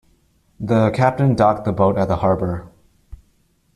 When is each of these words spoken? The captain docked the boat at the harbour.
The 0.59 0.89
captain 0.89 1.35
docked 1.35 1.63
the 1.63 1.71
boat 1.71 1.95
at 1.95 2.07
the 2.07 2.15
harbour. 2.15 2.67